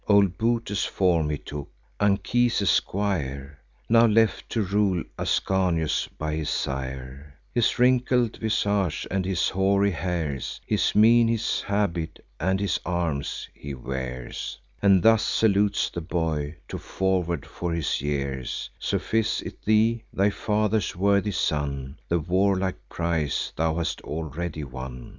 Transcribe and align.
Old 0.07 0.35
Butes' 0.39 0.83
form 0.83 1.29
he 1.29 1.37
took, 1.37 1.69
Anchises' 1.99 2.71
squire, 2.71 3.59
Now 3.87 4.07
left, 4.07 4.49
to 4.49 4.63
rule 4.63 5.03
Ascanius, 5.19 6.07
by 6.17 6.37
his 6.37 6.49
sire: 6.49 7.35
His 7.53 7.77
wrinkled 7.77 8.37
visage, 8.37 9.05
and 9.11 9.25
his 9.25 9.49
hoary 9.49 9.91
hairs, 9.91 10.59
His 10.65 10.95
mien, 10.95 11.27
his 11.27 11.61
habit, 11.61 12.17
and 12.39 12.59
his 12.59 12.79
arms, 12.83 13.47
he 13.53 13.75
wears, 13.75 14.57
And 14.81 15.03
thus 15.03 15.21
salutes 15.21 15.91
the 15.91 16.01
boy, 16.01 16.55
too 16.67 16.79
forward 16.79 17.45
for 17.45 17.71
his 17.71 18.01
years: 18.01 18.71
"Suffice 18.79 19.43
it 19.43 19.61
thee, 19.65 20.03
thy 20.11 20.31
father's 20.31 20.95
worthy 20.95 21.29
son, 21.31 21.99
The 22.09 22.17
warlike 22.17 22.79
prize 22.89 23.53
thou 23.55 23.75
hast 23.75 24.01
already 24.01 24.63
won. 24.63 25.09